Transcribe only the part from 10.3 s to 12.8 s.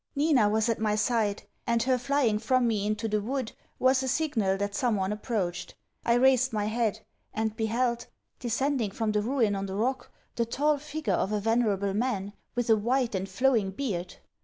the tall figure of a venerable man, with a